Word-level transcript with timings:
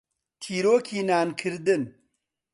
تیرۆکی 0.41 0.99
نانکردن. 1.07 1.83